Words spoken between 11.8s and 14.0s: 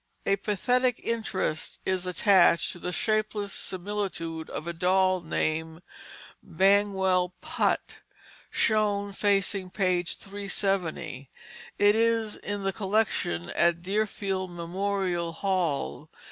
is in the collection at